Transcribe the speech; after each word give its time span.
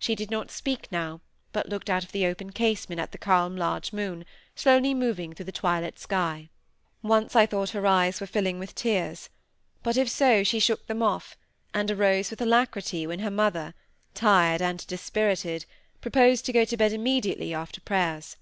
She 0.00 0.16
did 0.16 0.28
not 0.28 0.50
speak 0.50 0.90
now, 0.90 1.20
but 1.52 1.68
looked 1.68 1.88
out 1.88 2.02
of 2.02 2.10
the 2.10 2.26
open 2.26 2.50
casement 2.50 3.00
at 3.00 3.12
the 3.12 3.16
calm 3.16 3.56
large 3.56 3.92
moon, 3.92 4.24
slowly 4.56 4.92
moving 4.92 5.32
through 5.32 5.44
the 5.44 5.52
twilight 5.52 6.00
sky. 6.00 6.50
Once 7.00 7.36
I 7.36 7.46
thought 7.46 7.70
her 7.70 7.86
eyes 7.86 8.20
were 8.20 8.26
filling 8.26 8.58
with 8.58 8.74
tears; 8.74 9.28
but, 9.84 9.96
if 9.96 10.08
so, 10.08 10.42
she 10.42 10.58
shook 10.58 10.88
them 10.88 11.00
off, 11.00 11.36
and 11.72 11.92
arose 11.92 12.30
with 12.30 12.40
alacrity 12.42 13.06
when 13.06 13.20
her 13.20 13.30
mother, 13.30 13.72
tired 14.14 14.60
and 14.60 14.84
dispirited, 14.88 15.64
proposed 16.00 16.44
to 16.46 16.52
go 16.52 16.64
to 16.64 16.76
bed 16.76 16.92
immediately 16.92 17.54
after 17.54 17.80
prayers. 17.80 18.36